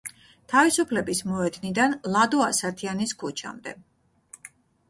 თავისუფლების 0.53 1.21
მოედნიდან 1.33 1.93
ლადო 2.15 2.41
ასათიანის 2.47 3.15
ქუჩამდე. 3.25 3.75